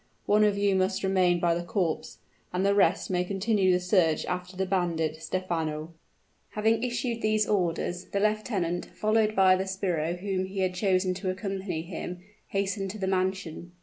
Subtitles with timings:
[0.25, 2.17] One of you must remain by the corpse
[2.51, 5.93] and the rest may continue the search after the bandit, Stephano."
[6.53, 11.29] Having issued these orders, the lieutenant, followed by the sbirro whom he had chosen to
[11.29, 12.17] accompany him,
[12.47, 13.73] hastened to the mansion.